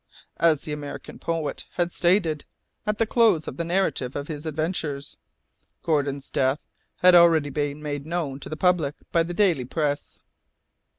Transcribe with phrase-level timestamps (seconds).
[0.37, 2.43] As the American poet had stated,
[2.87, 5.17] at the close of the narrative of his adventures,
[5.83, 6.65] Gordon's death
[7.03, 10.17] had already been made known to the public by the daily press."